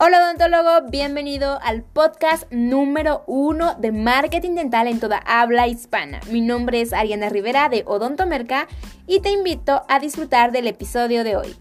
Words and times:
Hola 0.00 0.20
odontólogo, 0.22 0.88
bienvenido 0.92 1.58
al 1.60 1.82
podcast 1.82 2.44
número 2.52 3.24
uno 3.26 3.74
de 3.74 3.90
marketing 3.90 4.54
dental 4.54 4.86
en 4.86 5.00
toda 5.00 5.18
habla 5.26 5.66
hispana. 5.66 6.20
Mi 6.30 6.40
nombre 6.40 6.80
es 6.80 6.92
Ariana 6.92 7.28
Rivera 7.30 7.68
de 7.68 7.82
Odontomerca 7.84 8.68
y 9.08 9.18
te 9.18 9.30
invito 9.32 9.82
a 9.88 9.98
disfrutar 9.98 10.52
del 10.52 10.68
episodio 10.68 11.24
de 11.24 11.36
hoy. 11.36 11.56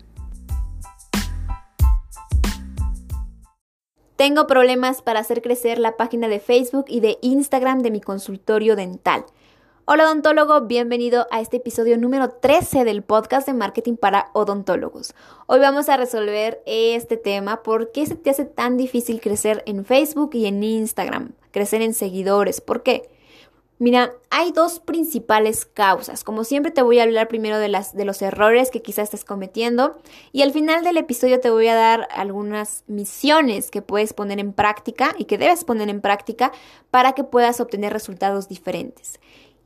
Tengo 4.17 4.45
problemas 4.45 5.01
para 5.01 5.19
hacer 5.19 5.41
crecer 5.41 5.79
la 5.79 5.97
página 5.97 6.27
de 6.27 6.39
Facebook 6.39 6.85
y 6.89 6.99
de 6.99 7.17
Instagram 7.23 7.79
de 7.79 7.89
mi 7.89 8.01
consultorio 8.01 8.75
dental. 8.75 9.25
Hola 9.89 10.03
odontólogo, 10.03 10.59
bienvenido 10.67 11.27
a 11.31 11.39
este 11.39 11.57
episodio 11.57 11.97
número 11.97 12.27
13 12.27 12.83
del 12.83 13.03
podcast 13.03 13.47
de 13.47 13.53
marketing 13.53 13.95
para 13.95 14.31
odontólogos. 14.33 15.15
Hoy 15.45 15.61
vamos 15.61 15.87
a 15.87 15.95
resolver 15.95 16.61
este 16.65 17.15
tema, 17.15 17.63
¿por 17.63 17.93
qué 17.93 18.05
se 18.05 18.15
te 18.15 18.29
hace 18.29 18.43
tan 18.43 18.75
difícil 18.75 19.21
crecer 19.21 19.63
en 19.65 19.85
Facebook 19.85 20.31
y 20.33 20.47
en 20.47 20.61
Instagram? 20.61 21.31
Crecer 21.51 21.81
en 21.81 21.93
seguidores, 21.93 22.59
¿por 22.59 22.83
qué? 22.83 23.09
Mira, 23.79 24.11
hay 24.29 24.51
dos 24.51 24.79
principales 24.81 25.65
causas. 25.65 26.25
Como 26.25 26.43
siempre 26.43 26.71
te 26.73 26.81
voy 26.81 26.99
a 26.99 27.03
hablar 27.03 27.29
primero 27.29 27.57
de, 27.57 27.69
las, 27.69 27.95
de 27.95 28.03
los 28.03 28.21
errores 28.21 28.71
que 28.71 28.81
quizás 28.81 29.05
estés 29.05 29.23
cometiendo 29.23 29.97
y 30.33 30.41
al 30.41 30.51
final 30.51 30.83
del 30.83 30.97
episodio 30.97 31.39
te 31.39 31.49
voy 31.49 31.67
a 31.69 31.75
dar 31.75 32.09
algunas 32.11 32.83
misiones 32.87 33.71
que 33.71 33.81
puedes 33.81 34.11
poner 34.11 34.39
en 34.39 34.51
práctica 34.51 35.15
y 35.17 35.25
que 35.25 35.37
debes 35.37 35.63
poner 35.63 35.87
en 35.87 36.01
práctica 36.01 36.51
para 36.91 37.13
que 37.13 37.23
puedas 37.23 37.61
obtener 37.61 37.93
resultados 37.93 38.49
diferentes. 38.49 39.19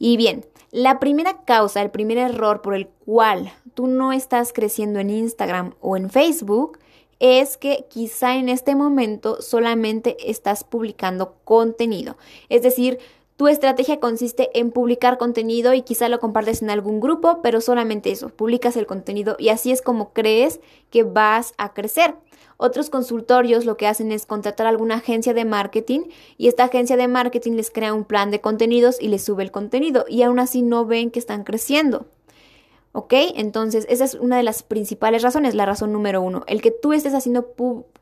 Y 0.03 0.17
bien, 0.17 0.43
la 0.71 0.99
primera 0.99 1.43
causa, 1.45 1.79
el 1.79 1.91
primer 1.91 2.17
error 2.17 2.63
por 2.63 2.73
el 2.73 2.87
cual 2.87 3.53
tú 3.75 3.85
no 3.85 4.13
estás 4.13 4.51
creciendo 4.51 4.99
en 4.99 5.11
Instagram 5.11 5.75
o 5.80 5.95
en 5.95 6.09
Facebook 6.09 6.80
es 7.19 7.55
que 7.55 7.85
quizá 7.88 8.35
en 8.38 8.49
este 8.49 8.73
momento 8.73 9.43
solamente 9.43 10.17
estás 10.27 10.63
publicando 10.63 11.35
contenido. 11.43 12.17
Es 12.49 12.63
decir, 12.63 12.97
tu 13.38 13.47
estrategia 13.47 13.99
consiste 13.99 14.49
en 14.59 14.71
publicar 14.71 15.19
contenido 15.19 15.75
y 15.75 15.83
quizá 15.83 16.09
lo 16.09 16.19
compartes 16.19 16.63
en 16.63 16.71
algún 16.71 16.99
grupo, 16.99 17.43
pero 17.43 17.61
solamente 17.61 18.09
eso, 18.09 18.30
publicas 18.30 18.77
el 18.77 18.88
contenido 18.88 19.36
y 19.38 19.49
así 19.49 19.71
es 19.71 19.83
como 19.83 20.13
crees 20.13 20.61
que 20.89 21.03
vas 21.03 21.53
a 21.59 21.75
crecer. 21.75 22.15
Otros 22.64 22.92
consultorios 22.92 23.66
lo 23.66 23.76
que 23.76 23.88
hacen 23.88 24.12
es 24.12 24.28
contratar 24.28 24.67
a 24.67 24.70
alguna 24.70 24.98
agencia 24.98 25.34
de 25.34 25.45
marketing 25.45 26.02
y 26.38 26.48
esta 26.48 26.66
agencia 26.66 26.95
de 26.95 27.08
marketing 27.08 27.54
les 27.54 27.72
crea 27.72 27.92
un 27.92 28.04
plan 28.04 28.30
de 28.30 28.40
contenidos 28.40 29.02
y 29.02 29.08
les 29.08 29.23
sube 29.23 29.42
el 29.42 29.50
contenido 29.50 30.06
y 30.08 30.22
aún 30.22 30.38
así 30.38 30.62
no 30.62 30.86
ven 30.86 31.09
que 31.09 31.17
están 31.17 31.44
creciendo. 31.44 32.06
¿Ok? 32.92 33.14
Entonces, 33.36 33.88
esa 33.89 34.06
es 34.06 34.14
una 34.14 34.38
de 34.38 34.44
las 34.44 34.62
principales 34.62 35.23
razones, 35.23 35.56
la 35.56 35.66
razón 35.66 35.92
número 35.92 36.22
uno, 36.22 36.44
el 36.45 36.62
que 36.62 36.70
tú 36.70 36.94
estés 36.94 37.16
haciendo 37.16 37.48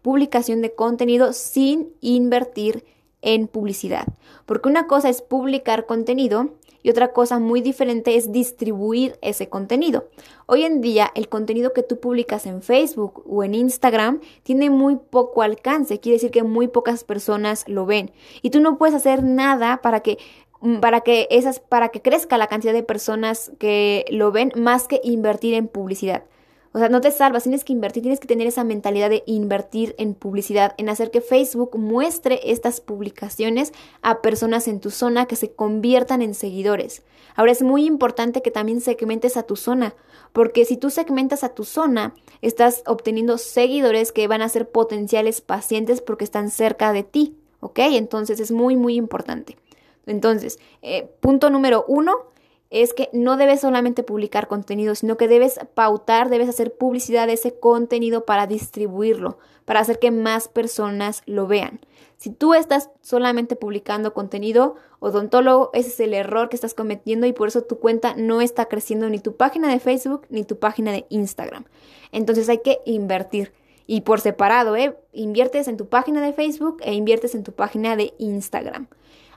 publicación 0.02 0.62
de 0.62 0.76
contenido 0.76 1.32
sin 1.32 1.94
invertir 2.02 2.84
en 3.22 3.48
publicidad. 3.48 4.08
Porque 4.46 4.70
una 4.70 4.88
cosa 4.88 5.10
es 5.10 5.22
publicar 5.22 5.86
contenido 5.86 6.50
y 6.82 6.90
otra 6.90 7.12
cosa 7.12 7.40
muy 7.40 7.62
diferente 7.62 8.16
es 8.16 8.32
distribuir 8.32 9.18
ese 9.22 9.50
contenido. 9.50 10.08
Hoy 10.46 10.64
en 10.64 10.82
día 10.82 11.12
el 11.16 11.28
contenido 11.28 11.74
que 11.74 11.84
tú 11.84 12.00
publicas 12.00 12.46
en 12.46 12.62
Facebook 12.62 13.24
o 13.30 13.44
en 13.44 13.54
Instagram 13.54 14.22
tiene 14.44 14.70
muy 14.70 14.96
poco 14.96 15.42
alcance, 15.42 16.00
quiere 16.00 16.16
decir 16.16 16.32
que 16.32 16.44
muy 16.44 16.68
pocas 16.68 17.04
personas 17.04 17.66
lo 17.68 17.86
ven 17.86 18.12
y 18.42 18.50
tú 18.50 18.62
no 18.62 18.78
puedes 18.78 18.96
hacer 18.96 19.24
nada 19.24 19.82
para 19.82 20.00
que 20.00 20.18
mm, 20.62 20.80
para 20.80 21.02
que 21.02 21.28
esas 21.32 21.60
para 21.60 21.90
que 21.90 22.02
crezca 22.02 22.38
la 22.38 22.48
cantidad 22.48 22.74
de 22.74 22.84
personas 22.84 23.52
que 23.60 24.06
lo 24.10 24.32
ven 24.32 24.54
más 24.56 24.88
que 24.88 25.02
invertir 25.04 25.54
en 25.56 25.68
publicidad. 25.68 26.24
O 26.72 26.78
sea, 26.78 26.88
no 26.88 27.02
te 27.02 27.10
salvas, 27.10 27.44
tienes 27.44 27.64
que 27.64 27.74
invertir, 27.74 28.04
tienes 28.04 28.20
que 28.20 28.28
tener 28.28 28.46
esa 28.46 28.64
mentalidad 28.64 29.10
de 29.10 29.24
invertir 29.26 29.96
en 29.98 30.14
publicidad, 30.14 30.76
en 30.78 30.90
hacer 30.90 31.10
que 31.10 31.22
Facebook 31.22 31.76
muestre 31.78 32.40
estas 32.44 32.80
publicaciones 32.80 33.74
a 34.04 34.22
personas 34.22 34.68
en 34.68 34.80
tu 34.80 34.92
zona 34.92 35.26
que 35.26 35.36
se 35.36 35.52
conviertan 35.52 36.22
en 36.22 36.36
seguidores. 36.36 37.02
Ahora 37.36 37.52
es 37.52 37.64
muy 37.64 37.86
importante 37.86 38.44
que 38.44 38.52
también 38.52 38.82
segmentes 38.82 39.36
a 39.36 39.44
tu 39.44 39.56
zona, 39.56 39.96
porque 40.32 40.64
si 40.64 40.78
tú 40.78 40.92
segmentas 40.92 41.44
a 41.44 41.56
tu 41.56 41.64
zona, 41.64 42.14
estás 42.42 42.84
obteniendo 42.86 43.40
seguidores 43.40 44.12
que 44.12 44.28
van 44.28 44.44
a 44.44 44.50
ser 44.50 44.70
potenciales 44.70 45.42
pacientes 45.42 46.02
porque 46.02 46.24
están 46.24 46.52
cerca 46.52 46.94
de 46.94 47.04
ti, 47.04 47.36
¿ok? 47.62 47.80
Entonces 47.80 48.40
es 48.40 48.52
muy, 48.52 48.76
muy 48.76 48.96
importante. 48.96 49.58
Entonces, 50.06 50.60
eh, 50.82 51.10
punto 51.20 51.50
número 51.50 51.86
uno, 51.88 52.30
es 52.70 52.94
que 52.94 53.10
no 53.14 53.36
debes 53.38 53.62
solamente 53.62 54.04
publicar 54.04 54.48
contenido, 54.48 54.94
sino 54.94 55.18
que 55.18 55.28
debes 55.28 55.60
pautar, 55.74 56.30
debes 56.30 56.50
hacer 56.50 56.76
publicidad 56.76 57.28
de 57.28 57.34
ese 57.34 57.60
contenido 57.60 58.26
para 58.26 58.46
distribuirlo, 58.46 59.40
para 59.66 59.80
hacer 59.80 59.98
que 60.00 60.12
más 60.12 60.48
personas 60.48 61.24
lo 61.26 61.48
vean. 61.48 61.80
Si 62.18 62.30
tú 62.30 62.54
estás 62.54 62.90
solamente 63.02 63.56
publicando 63.56 64.14
contenido 64.14 64.76
odontólogo, 65.00 65.72
ese 65.74 65.90
es 65.90 66.00
el 66.00 66.14
error 66.14 66.50
que 66.50 66.58
estás 66.58 66.74
cometiendo 66.74 67.26
y 67.26 67.34
por 67.34 67.48
eso 67.48 67.64
tu 67.64 67.80
cuenta 67.80 68.14
no 68.16 68.42
está 68.42 68.66
creciendo 68.66 69.10
ni 69.10 69.20
tu 69.20 69.36
página 69.36 69.70
de 69.70 69.80
Facebook 69.80 70.28
ni 70.30 70.44
tu 70.44 70.60
página 70.60 70.92
de 70.92 71.06
Instagram. 71.10 71.66
Entonces 72.12 72.50
hay 72.50 72.60
que 72.60 72.82
invertir. 72.86 73.54
Y 73.88 74.02
por 74.02 74.20
separado, 74.20 74.76
¿eh? 74.76 74.96
Inviertes 75.14 75.68
en 75.68 75.78
tu 75.78 75.88
página 75.88 76.22
de 76.22 76.34
Facebook 76.34 76.78
e 76.82 76.94
inviertes 76.94 77.34
en 77.34 77.44
tu 77.44 77.54
página 77.54 77.96
de 77.96 78.14
Instagram. 78.20 78.88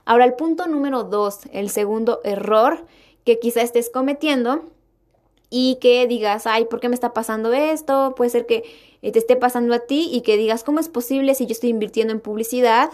Ahora, 0.05 0.25
el 0.25 0.33
punto 0.33 0.67
número 0.67 1.03
dos, 1.03 1.39
el 1.53 1.69
segundo 1.69 2.19
error 2.23 2.85
que 3.23 3.39
quizá 3.39 3.61
estés 3.61 3.89
cometiendo 3.89 4.63
y 5.49 5.77
que 5.81 6.07
digas, 6.07 6.47
ay, 6.47 6.65
¿por 6.65 6.79
qué 6.79 6.89
me 6.89 6.95
está 6.95 7.13
pasando 7.13 7.53
esto? 7.53 8.15
Puede 8.15 8.31
ser 8.31 8.45
que 8.45 8.63
eh, 9.01 9.11
te 9.11 9.19
esté 9.19 9.35
pasando 9.35 9.73
a 9.75 9.79
ti 9.79 10.09
y 10.11 10.21
que 10.21 10.37
digas, 10.37 10.63
¿cómo 10.63 10.79
es 10.79 10.89
posible 10.89 11.35
si 11.35 11.45
yo 11.45 11.51
estoy 11.51 11.69
invirtiendo 11.69 12.11
en 12.11 12.19
publicidad? 12.19 12.89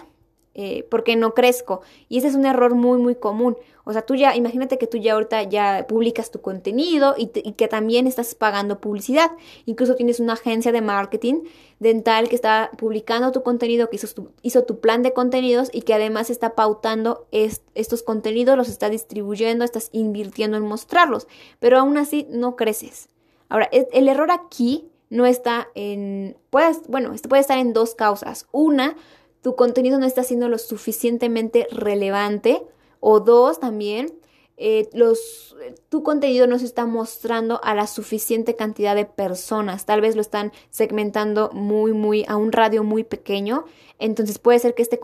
Eh, 0.55 0.85
porque 0.89 1.15
no 1.15 1.35
crezco. 1.35 1.81
Y 2.09 2.17
ese 2.17 2.27
es 2.27 2.35
un 2.35 2.45
error 2.45 2.73
muy, 2.73 2.97
muy 2.97 3.15
común. 3.15 3.55
O 3.85 3.93
sea, 3.93 4.01
tú 4.01 4.15
ya, 4.15 4.35
imagínate 4.35 4.77
que 4.77 4.87
tú 4.87 4.97
ya 4.97 5.13
ahorita 5.13 5.43
ya 5.43 5.85
publicas 5.87 6.31
tu 6.31 6.41
contenido 6.41 7.15
y, 7.17 7.27
que 7.27 7.67
también 7.67 8.07
estás 8.07 8.35
pagando 8.35 8.81
publicidad. 8.81 9.31
Incluso 9.65 9.95
tienes 9.95 10.19
una 10.19 10.33
agencia 10.33 10.71
de 10.71 10.81
marketing 10.81 11.43
dental 11.79 12.29
que 12.29 12.35
está 12.35 12.71
publicando 12.77 13.31
tu 13.31 13.41
contenido, 13.41 13.89
que 13.89 13.99
hizo 14.41 14.63
tu, 14.63 14.79
plan 14.79 15.01
de 15.01 15.13
contenidos 15.13 15.69
y 15.71 15.83
que 15.83 15.93
además 15.93 16.29
está 16.29 16.55
pautando 16.55 17.27
estos 17.31 18.03
contenidos, 18.03 18.57
los 18.57 18.69
está 18.69 18.89
distribuyendo, 18.89 19.63
estás 19.63 19.89
invirtiendo 19.91 20.57
en 20.57 20.63
mostrarlos. 20.63 21.27
Pero 21.59 21.79
aún 21.79 21.97
así 21.97 22.27
no 22.29 22.55
creces. 22.55 23.09
Ahora, 23.49 23.69
e, 23.71 23.87
el 23.93 24.07
error 24.07 24.29
aquí 24.31 24.89
no 25.09 25.25
está 25.25 25.69
en, 25.73 26.37
puedes, 26.49 26.87
bueno, 26.87 27.13
esto 27.13 27.29
puede 27.29 27.41
estar 27.41 27.57
en 27.57 27.73
dos 27.73 27.95
causas. 27.95 28.47
Una, 28.51 28.95
tu 29.41 29.55
contenido 29.55 29.99
no 29.99 30.05
está 30.05 30.23
siendo 30.23 30.49
lo 30.49 30.57
suficientemente 30.57 31.67
relevante 31.71 32.63
o 32.99 33.19
dos, 33.19 33.59
también, 33.59 34.13
eh, 34.61 34.89
los, 34.91 35.55
tu 35.87 36.03
contenido 36.03 36.45
no 36.45 36.59
se 36.59 36.65
está 36.65 36.85
mostrando 36.85 37.61
a 37.63 37.73
la 37.73 37.87
suficiente 37.87 38.55
cantidad 38.55 38.93
de 38.93 39.05
personas. 39.05 39.85
Tal 39.85 40.01
vez 40.01 40.15
lo 40.15 40.21
están 40.21 40.51
segmentando 40.69 41.49
muy, 41.53 41.93
muy, 41.93 42.25
a 42.27 42.35
un 42.35 42.51
radio 42.51 42.83
muy 42.83 43.05
pequeño. 43.05 43.63
Entonces 43.99 44.37
puede 44.37 44.59
ser 44.59 44.75
que 44.75 44.81
este 44.81 44.99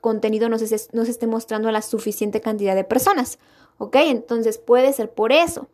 contenido, 0.00 0.48
no, 0.48 0.58
se, 0.58 0.88
no 0.92 1.04
se 1.04 1.10
esté 1.10 1.26
mostrando 1.26 1.68
a 1.68 1.72
la 1.72 1.82
suficiente 1.82 2.40
cantidad 2.40 2.74
de 2.74 2.84
personas. 2.84 3.38
¿Ok? 3.76 3.96
Entonces 3.96 4.56
puede 4.56 4.90
ser 4.94 5.10
por 5.10 5.32
eso. 5.32 5.68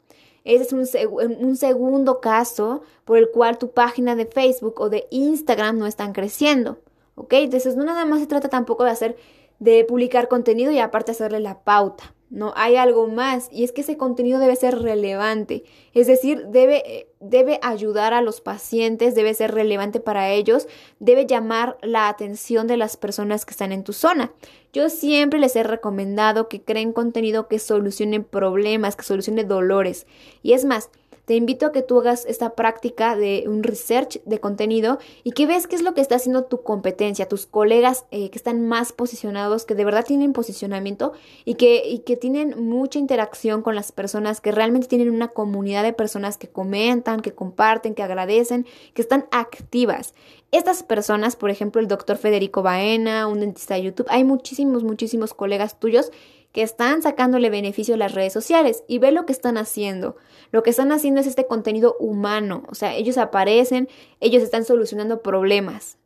Ese 0.45 0.65
es 0.65 0.73
un, 0.73 1.57
segundo 1.57 2.21
caso 2.21 2.83
por 3.05 3.19
el 3.19 3.31
cual 3.31 3.59
tu 3.59 3.71
página 3.71 4.17
de 4.17 4.27
Facebook 4.27 4.81
o 4.81 4.89
de 4.89 5.07
Instagram 5.11 5.79
no 5.79 5.87
están 5.87 6.13
creciendo. 6.13 6.79
¿Ok? 7.21 7.35
Entonces 7.35 7.77
no 7.77 7.85
nada 7.85 8.07
más 8.07 8.21
se 8.21 8.27
trata 8.27 8.49
tampoco 8.49 8.85
de 8.85 8.91
hacer 8.91 9.17
de 9.59 9.85
publicar 9.85 10.27
contenido 10.29 10.73
y 10.73 10.79
aparte 10.79 11.13
hacerle 11.13 11.39
la 11.39 11.63
pauta. 11.63 12.15
No, 12.31 12.53
hay 12.57 12.77
algo 12.77 13.09
más 13.09 13.49
y 13.51 13.65
es 13.65 13.73
que 13.73 13.81
ese 13.81 13.97
contenido 13.97 14.39
debe 14.39 14.55
ser 14.55 14.79
relevante, 14.79 15.65
es 15.95 16.07
decir, 16.07 16.47
debe, 16.47 17.09
debe 17.19 17.59
ayudar 17.61 18.15
a 18.15 18.23
los 18.23 18.41
pacientes, 18.41 19.17
debe 19.17 19.35
ser 19.35 19.53
relevante 19.53 19.99
para 19.99 20.31
ellos, 20.31 20.69
debe 21.01 21.27
llamar 21.27 21.77
la 21.83 22.09
atención 22.09 22.69
de 22.69 22.77
las 22.77 22.97
personas 22.97 23.45
que 23.45 23.51
están 23.51 23.73
en 23.73 23.83
tu 23.83 23.93
zona. 23.93 24.33
Yo 24.73 24.91
siempre 24.91 25.41
les 25.41 25.57
he 25.57 25.65
recomendado 25.65 26.49
que 26.49 26.63
creen 26.63 26.93
contenido 26.93 27.49
que 27.49 27.59
solucione 27.59 28.21
problemas, 28.21 28.95
que 28.95 29.03
solucione 29.03 29.43
dolores. 29.43 30.07
Y 30.45 30.53
es 30.53 30.65
más, 30.65 30.89
te 31.25 31.35
invito 31.35 31.67
a 31.67 31.73
que 31.73 31.83
tú 31.83 32.01
hagas 32.01 32.25
esta 32.27 32.55
práctica 32.55 33.17
de 33.17 33.45
un 33.47 33.63
research 33.63 34.23
de 34.25 34.41
contenido 34.41 34.99
y 35.23 35.33
que 35.33 35.47
ves 35.47 35.67
qué 35.67 35.77
es 35.77 35.83
lo 35.83 35.95
que 35.95 36.01
está 36.01 36.17
haciendo 36.17 36.45
tu 36.45 36.63
competencia, 36.63 37.29
tus 37.29 37.47
colegas 37.47 38.05
eh, 38.11 38.31
que 38.31 38.39
están 38.39 38.67
más 38.67 38.93
posicionados, 38.93 39.65
que 39.65 39.75
de 39.75 39.85
verdad 39.85 40.05
tienen 40.05 40.33
posicionamiento 40.33 41.13
y 41.45 41.55
que, 41.55 41.89
y 41.89 42.01
que 42.01 42.17
tienen 42.17 42.55
mucha 42.63 42.99
interacción 42.99 43.63
con 43.63 43.75
las 43.75 43.93
personas, 43.93 44.41
que 44.41 44.53
realmente 44.53 44.89
tienen 44.89 45.11
una 45.11 45.29
comunidad 45.29 45.83
de 45.83 45.93
personas 45.93 46.39
que 46.39 46.49
comentan, 46.49 47.21
que 47.21 47.33
comparten, 47.33 47.95
que 47.95 48.03
agradecen, 48.03 48.67
que 48.95 49.03
están 49.03 49.27
activas. 49.31 50.15
Estas 50.53 50.83
personas, 50.83 51.37
por 51.37 51.51
ejemplo, 51.51 51.81
el 51.81 51.87
doctor 51.87 52.17
Federico 52.17 52.63
Baena, 52.63 53.29
un 53.29 53.39
dentista 53.41 53.75
de 53.75 53.83
YouTube, 53.83 54.09
hay 54.11 54.25
muchísimos, 54.25 54.83
muchísimos 54.83 55.33
colegas 55.33 55.79
tuyos 55.79 56.11
que 56.53 56.63
están 56.63 57.03
sacándole 57.03 57.51
beneficio 57.51 57.95
a 57.95 57.99
las 57.99 58.15
redes 58.15 58.33
sociales 58.33 58.85
y 58.89 58.99
ve 58.99 59.13
lo 59.13 59.27
que 59.27 59.33
están 59.33 59.57
haciendo. 59.57 60.17
Lo 60.51 60.63
que 60.63 60.71
están 60.71 60.91
haciendo 60.93 61.21
es 61.21 61.27
este 61.27 61.47
contenido 61.47 61.97
humano, 62.01 62.65
o 62.69 62.75
sea, 62.75 62.95
ellos 62.95 63.19
aparecen, 63.19 63.89
ellos 64.21 64.43
están 64.43 64.65
solucionando 64.65 65.23
problemas. 65.23 65.97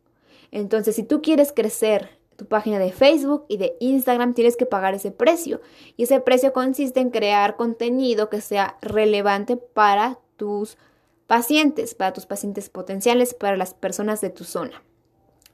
Entonces, 0.51 0.95
si 0.95 1.03
tú 1.03 1.21
quieres 1.21 1.51
crecer 1.51 2.09
tu 2.35 2.45
página 2.45 2.79
de 2.79 2.91
Facebook 2.91 3.45
y 3.47 3.57
de 3.57 3.75
Instagram, 3.79 4.33
tienes 4.33 4.57
que 4.57 4.65
pagar 4.65 4.93
ese 4.93 5.11
precio. 5.11 5.61
Y 5.97 6.03
ese 6.03 6.19
precio 6.19 6.53
consiste 6.53 6.99
en 6.99 7.09
crear 7.09 7.55
contenido 7.55 8.29
que 8.29 8.41
sea 8.41 8.77
relevante 8.81 9.57
para 9.57 10.19
tus 10.35 10.77
pacientes, 11.27 11.95
para 11.95 12.13
tus 12.13 12.25
pacientes 12.25 12.69
potenciales, 12.69 13.33
para 13.33 13.57
las 13.57 13.73
personas 13.73 14.21
de 14.21 14.29
tu 14.29 14.43
zona. 14.43 14.83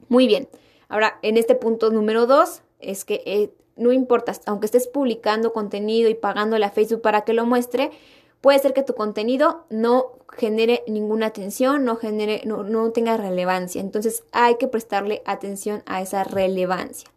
Muy 0.09 0.27
bien. 0.27 0.49
Ahora, 0.89 1.19
en 1.21 1.37
este 1.37 1.55
punto 1.55 1.91
número 1.91 2.25
dos, 2.25 2.63
es 2.79 3.05
que 3.05 3.23
eh, 3.25 3.53
no 3.81 3.91
importa, 3.91 4.33
aunque 4.45 4.67
estés 4.67 4.87
publicando 4.87 5.53
contenido 5.53 6.09
y 6.09 6.13
pagándole 6.15 6.65
a 6.65 6.71
Facebook 6.71 7.01
para 7.01 7.21
que 7.21 7.33
lo 7.33 7.45
muestre, 7.45 7.91
puede 8.41 8.59
ser 8.59 8.73
que 8.73 8.83
tu 8.83 8.95
contenido 8.95 9.65
no 9.69 10.13
genere 10.31 10.83
ninguna 10.87 11.27
atención, 11.27 11.85
no 11.85 11.95
genere, 11.95 12.41
no, 12.45 12.91
tenga 12.91 13.17
relevancia. 13.17 13.81
Entonces 13.81 14.23
hay 14.31 14.55
que 14.55 14.67
prestarle 14.67 15.21
atención 15.25 15.83
a 15.85 16.01
esa 16.01 16.23
relevancia. 16.23 17.09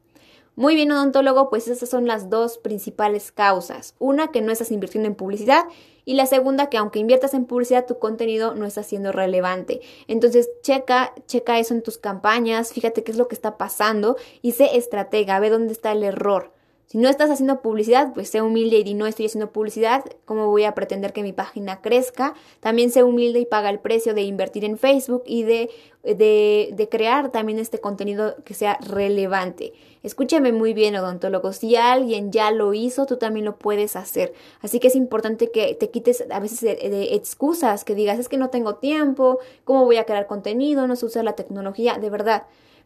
Muy 0.57 0.77
bien, 0.77 0.93
odontólogo, 0.93 1.51
pues 1.51 1.67
esas 1.67 1.89
son 1.89 2.07
las 2.07 2.31
dos 2.31 2.59
principales 2.59 3.33
causas. 3.33 3.97
Una, 3.99 4.29
que 4.29 4.41
no 4.41 4.53
estás 4.53 4.71
invirtiendo 4.71 5.09
en 5.09 5.17
publicidad 5.17 5.65
y 6.05 6.15
la 6.15 6.27
segunda, 6.27 6.69
que 6.69 6.77
aunque 6.77 7.01
inviertas 7.01 7.35
en 7.35 7.47
publicidad, 7.47 7.87
tu 7.87 7.99
contenido 7.99 8.55
no 8.55 8.65
está 8.65 8.85
siendo 8.85 9.11
relevante. 9.11 9.81
Entonces, 10.07 10.49
checa, 10.63 11.13
checa 11.27 11.59
eso 11.59 11.75
en 11.75 11.83
tus 11.83 11.99
campañas, 11.99 12.73
fíjate 12.73 13.03
qué 13.03 13.11
es 13.11 13.19
lo 13.19 13.27
que 13.27 13.35
está 13.35 13.57
pasando 13.57 14.17
y 14.43 14.53
sé 14.53 14.77
estratega, 14.77 15.41
ve 15.41 15.51
dónde 15.51 15.73
está 15.73 15.91
el 15.91 16.05
error. 16.05 16.54
Si 16.95 16.99
no 16.99 17.09
estás 17.09 17.29
haciendo 17.29 17.61
publicidad, 17.61 18.15
pues 18.15 18.29
sé 18.29 18.41
humilde 18.41 18.79
y 18.87 18.95
no 18.95 19.09
estoy 19.09 19.27
haciendo 19.27 19.51
publicidad, 19.51 20.05
¿cómo 20.27 20.47
voy 20.47 20.63
a 20.63 20.77
pretender 20.77 21.13
que 21.13 21.25
mi 21.25 21.33
página 21.33 21.81
crezca? 21.81 22.35
También 22.61 22.93
sé 22.93 23.03
humilde 23.03 23.41
y 23.41 23.47
paga 23.47 23.69
el 23.71 23.81
precio 23.81 24.15
de 24.15 24.23
invertir 24.23 24.65
en 24.65 24.79
Facebook 24.79 25.25
y 25.27 25.43
de, 25.43 25.71
de, 26.05 26.71
de 26.73 26.89
crear 26.89 27.33
también 27.33 27.59
este 27.59 27.81
contenido 27.81 28.37
que 28.45 28.55
sea 28.55 28.79
relevante. 28.81 29.73
Escúchame 30.05 30.53
muy 30.53 30.73
bien, 30.73 30.95
odontólogo. 30.95 31.53
Si 31.53 31.75
alguien 31.75 32.31
ya 32.31 32.53
lo 32.53 32.75
hizo, 32.75 33.07
tú 33.07 33.17
también 33.17 33.45
lo 33.45 33.57
puedes 33.57 33.97
hacer. 33.97 34.33
Así 34.61 34.79
que 34.79 34.87
es 34.87 34.95
importante 34.95 35.51
que 35.51 35.75
te 35.75 35.91
quites 35.91 36.25
a 36.31 36.39
veces 36.39 36.61
de, 36.61 36.77
de 36.77 37.17
excusas, 37.17 37.83
que 37.83 37.97
digas, 37.97 38.21
es 38.21 38.29
que 38.29 38.37
no 38.37 38.51
tengo 38.51 38.77
tiempo, 38.77 39.41
¿cómo 39.65 39.85
voy 39.85 39.97
a 39.97 40.05
crear 40.05 40.29
contenido? 40.29 40.87
No 40.87 40.95
sé 40.95 41.07
usar 41.07 41.25
la 41.25 41.33
tecnología. 41.33 41.99
De 41.99 42.09
verdad, 42.09 42.45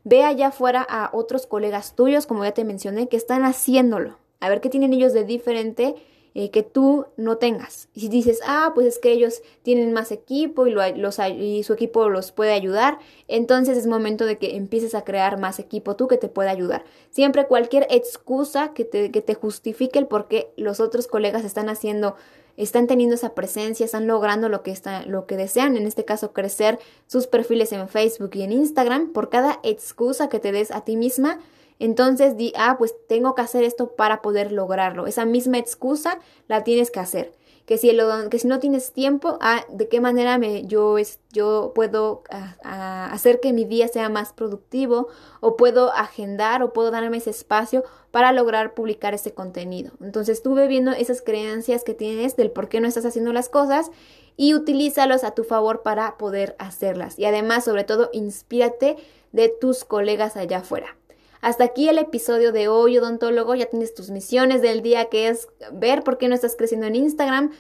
Ve 0.09 0.25
allá 0.25 0.47
afuera 0.47 0.87
a 0.89 1.11
otros 1.13 1.47
colegas 1.47 1.95
tuyos, 1.95 2.25
como 2.25 2.43
ya 2.43 2.53
te 2.53 2.65
mencioné, 2.65 3.09
que 3.09 3.19
están 3.19 3.45
haciéndolo. 3.45 4.17
A 4.41 4.49
ver 4.49 4.63
qué 4.63 4.71
tienen 4.71 4.95
ellos 4.95 5.13
de 5.13 5.25
diferente 5.25 5.97
eh, 6.35 6.51
que 6.51 6.63
tú 6.63 7.05
no 7.19 7.37
tengas. 7.37 7.91
Y 7.93 8.01
si 8.01 8.09
dices, 8.09 8.41
ah, 8.47 8.73
pues 8.75 8.87
es 8.87 8.99
que 8.99 9.13
ellos 9.13 9.43
tienen 9.63 9.93
más 9.93 10.11
equipo 10.11 10.67
y, 10.67 10.71
los, 10.71 11.19
y 11.19 11.63
su 11.63 11.75
equipo 11.75 12.09
los 12.09 12.33
puede 12.33 12.53
ayudar, 12.53 12.99
entonces 13.27 13.77
es 13.77 13.87
momento 13.87 14.25
de 14.25 14.39
que 14.39 14.57
empieces 14.57 14.95
a 14.95 15.05
crear 15.05 15.39
más 15.39 15.59
equipo 15.59 15.95
tú 15.95 16.09
que 16.09 16.17
te 16.17 16.29
pueda 16.29 16.53
ayudar. 16.53 16.85
Siempre 17.11 17.47
cualquier 17.47 17.87
excusa 17.91 18.73
que 18.73 18.87
te, 18.87 19.11
que 19.11 19.21
te 19.21 19.35
justifique 19.35 19.99
el 19.99 20.07
por 20.07 20.27
qué 20.27 20.49
los 20.57 20.81
otros 20.81 21.07
colegas 21.07 21.45
están 21.45 21.69
haciendo 21.69 22.17
están 22.59 22.87
teniendo 22.87 23.15
esa 23.15 23.35
presencia, 23.35 23.87
están 23.87 24.07
logrando 24.07 24.49
lo 24.49 24.63
que, 24.63 24.71
está, 24.71 25.07
lo 25.07 25.27
que 25.27 25.37
desean, 25.37 25.77
en 25.77 25.87
este 25.87 26.05
caso 26.05 26.33
crecer 26.33 26.79
sus 27.07 27.27
perfiles 27.27 27.73
en 27.73 27.89
Facebook 27.89 28.31
y 28.35 28.43
en 28.43 28.53
Instagram, 28.53 29.13
por 29.13 29.31
cada 29.31 29.61
excusa 29.63 30.29
que 30.29 30.41
te 30.41 30.53
des 30.53 30.71
a 30.71 30.83
ti 30.83 30.97
misma, 30.97 31.41
entonces 31.79 32.37
di, 32.37 32.53
ah, 32.57 32.77
pues 32.77 32.95
tengo 33.09 33.35
que 33.35 33.43
hacer 33.43 33.63
esto 33.63 33.95
para 33.95 34.21
poder 34.21 34.51
lograrlo. 34.51 35.07
Esa 35.07 35.25
misma 35.25 35.59
excusa 35.59 36.19
la 36.49 36.65
tienes 36.65 36.91
que 36.91 37.01
hacer 37.01 37.33
que 37.69 37.76
si, 37.76 37.94
que 38.31 38.38
si 38.38 38.49
no 38.49 38.61
tienes 38.61 38.94
tiempo, 38.94 39.37
ah, 39.43 39.62
¿de 39.69 39.88
qué 39.88 40.00
manera 40.00 40.38
me, 40.38 40.65
yo, 40.65 40.97
es, 40.97 41.20
yo 41.32 41.73
puedo 41.75 42.23
ah, 42.31 43.11
hacer 43.12 43.41
que 43.41 43.53
mi 43.53 43.67
día 43.67 43.88
sea 43.88 44.09
más 44.09 44.32
productivo 44.32 45.09
o 45.41 45.55
puedo 45.55 45.93
agendar 45.93 46.62
o 46.62 46.73
puedo 46.73 46.91
darme 46.91 47.19
ese 47.19 47.29
espacio 47.29 47.85
para 48.11 48.32
lograr 48.32 48.73
publicar 48.73 49.12
ese 49.12 49.35
contenido? 49.35 49.93
Entonces 50.00 50.38
estuve 50.38 50.67
viendo 50.67 50.93
esas 50.93 51.20
creencias 51.20 51.85
que 51.85 51.93
tienes 51.93 52.37
del 52.37 52.50
por 52.50 52.70
qué 52.70 52.81
no 52.81 52.88
estás 52.88 53.05
haciendo 53.05 53.35
las 53.35 53.50
cosas 53.50 53.91
y 54.38 54.55
utilízalos 54.55 55.23
a 55.23 55.32
tu 55.32 55.44
favor 55.44 55.82
para 55.82 56.17
poder 56.17 56.56
hacerlas. 56.59 57.19
Y 57.19 57.26
además, 57.26 57.67
sobre 57.67 57.85
todo, 57.85 58.09
inspírate 58.14 58.97
de 59.32 59.50
tus 59.50 59.85
colegas 59.85 60.38
allá 60.38 60.61
afuera. 60.61 60.98
Hasta 61.40 61.64
aquí 61.64 61.88
el 61.88 61.99
episodio 61.99 62.52
de 62.52 62.69
hoy, 62.69 62.99
odontólogo. 62.99 63.55
Ya 63.55 63.67
tienes 63.67 63.94
tus 63.94 64.11
misiones 64.11 64.61
del 64.62 64.82
día, 64.82 65.06
que 65.06 65.29
es 65.29 65.49
ver 65.73 66.02
por 66.02 66.19
qué 66.19 66.29
no 66.29 66.35
estás 66.35 66.56
creciendo 66.56 66.87
en 66.87 66.96
Instagram. 66.96 67.52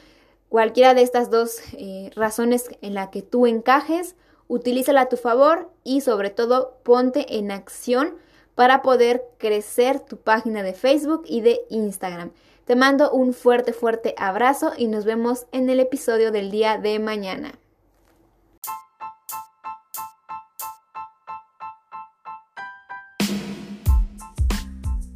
Cualquiera 0.48 0.94
de 0.94 1.02
estas 1.02 1.30
dos 1.30 1.58
eh, 1.74 2.10
razones 2.16 2.70
en 2.80 2.94
la 2.94 3.10
que 3.10 3.22
tú 3.22 3.46
encajes, 3.46 4.16
utilízala 4.48 5.02
a 5.02 5.08
tu 5.08 5.16
favor 5.16 5.70
y 5.84 6.00
sobre 6.00 6.30
todo 6.30 6.78
ponte 6.82 7.36
en 7.38 7.50
acción 7.50 8.16
para 8.54 8.82
poder 8.82 9.22
crecer 9.38 10.00
tu 10.00 10.16
página 10.16 10.62
de 10.62 10.72
Facebook 10.72 11.22
y 11.26 11.42
de 11.42 11.60
Instagram. 11.68 12.32
Te 12.64 12.74
mando 12.74 13.12
un 13.12 13.32
fuerte, 13.32 13.72
fuerte 13.72 14.14
abrazo 14.18 14.72
y 14.76 14.88
nos 14.88 15.04
vemos 15.04 15.46
en 15.52 15.70
el 15.70 15.80
episodio 15.80 16.32
del 16.32 16.50
día 16.50 16.78
de 16.78 16.98
mañana. 16.98 17.58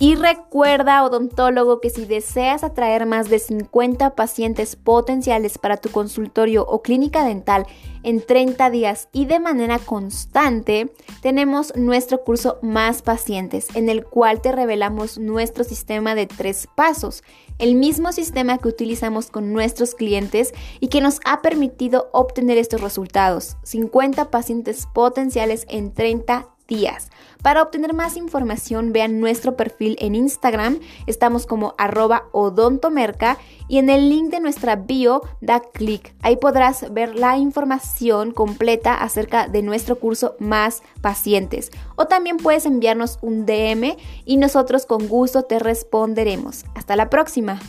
Y 0.02 0.16
recuerda, 0.16 1.04
odontólogo, 1.04 1.81
que 1.81 1.88
si 1.88 2.06
deseas 2.06 2.64
atraer 2.64 3.06
más 3.06 3.31
de 3.31 3.38
50 3.38 4.16
pacientes 4.16 4.75
potenciales 4.75 5.58
para 5.58 5.76
tu 5.76 5.90
consultorio 5.90 6.66
o 6.66 6.82
clínica 6.82 7.25
dental 7.25 7.69
en 8.02 8.20
30 8.20 8.69
días 8.70 9.08
y 9.12 9.26
de 9.26 9.38
manera 9.38 9.78
constante, 9.78 10.93
tenemos 11.20 11.76
nuestro 11.76 12.25
curso 12.25 12.58
Más 12.62 13.00
Pacientes, 13.00 13.69
en 13.76 13.88
el 13.88 14.04
cual 14.04 14.40
te 14.40 14.50
revelamos 14.50 15.19
nuestro 15.19 15.62
sistema 15.62 16.16
de 16.16 16.26
tres 16.26 16.66
pasos, 16.75 17.22
el 17.60 17.76
mismo 17.76 18.10
sistema 18.10 18.58
que 18.58 18.66
utilizamos 18.66 19.31
con 19.31 19.52
nuestros 19.52 19.94
clientes 19.94 20.52
y 20.81 20.88
que 20.88 21.00
nos 21.00 21.20
ha 21.25 21.43
permitido 21.43 22.10
obtener 22.12 22.58
estos 22.58 22.81
resultados, 22.81 23.56
50 23.62 24.32
pacientes 24.32 24.88
potenciales 24.93 25.64
en 25.69 25.94
30 25.94 26.51
días. 26.66 27.10
Para 27.42 27.62
obtener 27.62 27.92
más 27.92 28.16
información, 28.16 28.92
vean 28.92 29.20
nuestro 29.20 29.56
perfil 29.56 29.96
en 30.00 30.14
Instagram, 30.14 30.78
estamos 31.06 31.46
como 31.46 31.74
arroba 31.76 32.24
odontomerca 32.32 33.38
y 33.68 33.78
en 33.78 33.90
el 33.90 34.08
link 34.08 34.30
de 34.30 34.40
nuestra 34.40 34.76
bio 34.76 35.22
da 35.40 35.60
clic. 35.60 36.14
Ahí 36.22 36.36
podrás 36.36 36.92
ver 36.92 37.16
la 37.16 37.36
información 37.38 38.32
completa 38.32 38.94
acerca 38.94 39.48
de 39.48 39.62
nuestro 39.62 39.96
curso 39.96 40.36
Más 40.38 40.82
Pacientes. 41.00 41.70
O 41.96 42.06
también 42.06 42.36
puedes 42.36 42.66
enviarnos 42.66 43.19
un 43.22 43.44
DM 43.44 43.96
y 44.24 44.36
nosotros 44.36 44.86
con 44.86 45.08
gusto 45.08 45.42
te 45.42 45.58
responderemos. 45.58 46.64
Hasta 46.74 46.96
la 46.96 47.10
próxima. 47.10 47.60